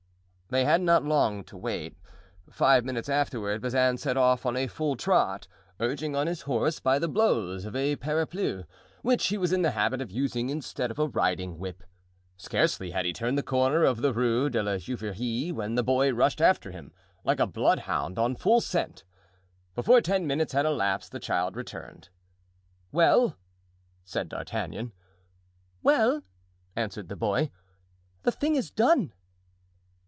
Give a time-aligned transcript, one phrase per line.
[0.53, 1.95] They had not long to wait.
[2.51, 5.47] Five minutes afterward Bazin set off on a full trot,
[5.79, 8.65] urging on his horse by the blows of a parapluie,
[9.01, 11.83] which he was in the habit of using instead of a riding whip.
[12.35, 16.11] Scarcely had he turned the corner of the Rue de la Juiverie when the boy
[16.13, 16.91] rushed after him
[17.23, 19.05] like a bloodhound on full scent.
[19.73, 22.09] Before ten minutes had elapsed the child returned.
[22.91, 23.37] "Well!"
[24.03, 24.91] said D'Artagnan.
[25.81, 26.23] "Well!"
[26.75, 27.51] answered the boy,
[28.23, 29.13] "the thing is done."